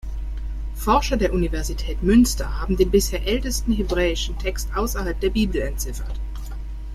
Forscher 0.73 1.15
der 1.15 1.31
Universität 1.31 2.01
Münster 2.01 2.59
haben 2.59 2.75
den 2.75 2.89
bisher 2.89 3.21
ältesten 3.27 3.71
hebräischen 3.71 4.35
Text 4.39 4.75
außerhalb 4.75 5.19
der 5.19 5.29
Bibel 5.29 5.61
entziffert. 5.61 6.19